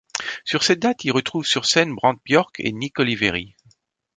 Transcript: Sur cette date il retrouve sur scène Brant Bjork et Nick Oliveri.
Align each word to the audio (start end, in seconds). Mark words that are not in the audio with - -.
Sur 0.45 0.63
cette 0.63 0.79
date 0.79 1.03
il 1.03 1.11
retrouve 1.11 1.45
sur 1.45 1.67
scène 1.67 1.93
Brant 1.93 2.15
Bjork 2.25 2.55
et 2.59 2.71
Nick 2.71 2.97
Oliveri. 2.97 3.53